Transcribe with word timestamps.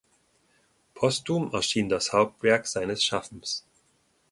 Postum 0.95 1.51
erschien 1.53 1.87
das 1.87 2.11
Hauptwerk 2.11 2.65
seines 2.65 3.03
Schaffens 3.03 3.63